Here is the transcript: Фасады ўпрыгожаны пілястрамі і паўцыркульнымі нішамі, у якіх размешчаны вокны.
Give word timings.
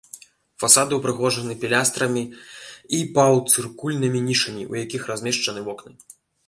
Фасады 0.61 0.91
ўпрыгожаны 0.99 1.57
пілястрамі 1.63 2.23
і 2.99 3.03
паўцыркульнымі 3.19 4.19
нішамі, 4.33 4.63
у 4.75 4.83
якіх 4.85 5.01
размешчаны 5.13 5.59
вокны. 5.71 5.91